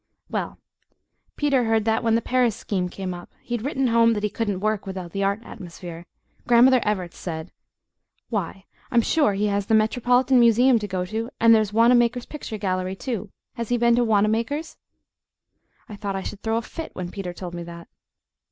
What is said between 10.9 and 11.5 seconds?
to;